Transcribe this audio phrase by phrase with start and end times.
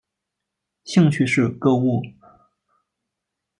[0.83, 2.01] 兴趣是购物。